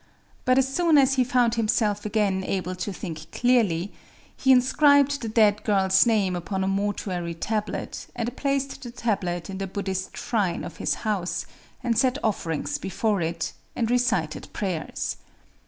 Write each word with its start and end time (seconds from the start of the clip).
But 0.45 0.57
as 0.57 0.67
soon 0.73 0.97
as 0.97 1.13
he 1.13 1.23
found 1.23 1.53
himself 1.53 2.07
again 2.07 2.43
able 2.43 2.73
to 2.73 2.91
think 2.91 3.29
clearly, 3.31 3.93
he 4.35 4.51
inscribed 4.51 5.21
the 5.21 5.29
dead 5.29 5.63
girl's 5.63 6.07
name 6.07 6.35
upon 6.35 6.63
a 6.63 6.67
mortuary 6.67 7.35
tablet, 7.35 8.07
and 8.15 8.35
placed 8.35 8.81
the 8.81 8.89
tablet 8.89 9.47
in 9.47 9.59
the 9.59 9.67
Buddhist 9.67 10.17
shrine 10.17 10.63
of 10.63 10.77
his 10.77 10.95
house, 11.05 11.45
and 11.83 11.95
set 11.95 12.17
offerings 12.23 12.79
before 12.79 13.21
it, 13.21 13.53
and 13.75 13.91
recited 13.91 14.51
prayers. 14.53 15.17